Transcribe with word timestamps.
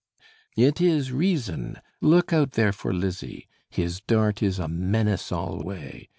It 0.57 0.81
is 0.81 1.11
Reason! 1.11 1.77
Look 2.01 2.33
out 2.33 2.53
there 2.53 2.71
for 2.71 2.91
Lizzie! 2.91 3.47
His 3.69 3.99
dart 4.01 4.41
is 4.41 4.57
a 4.57 4.67
menace 4.67 5.31
alway. 5.31 6.09